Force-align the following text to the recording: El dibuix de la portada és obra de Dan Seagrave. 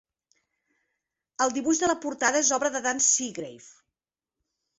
El 1.45 1.53
dibuix 1.57 1.81
de 1.83 1.89
la 1.91 1.97
portada 2.07 2.41
és 2.45 2.49
obra 2.59 2.73
de 2.77 2.83
Dan 2.87 3.03
Seagrave. 3.11 3.71